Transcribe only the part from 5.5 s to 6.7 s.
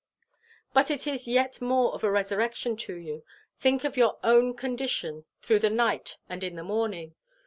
the night and in the